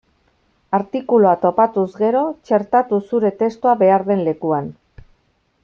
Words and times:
Artikulua 0.77 1.33
topatuz 1.43 1.85
gero, 1.99 2.23
txertatu 2.49 3.01
zure 3.11 3.31
testua 3.43 3.77
behar 3.83 4.07
den 4.09 4.25
lekuan. 4.31 4.73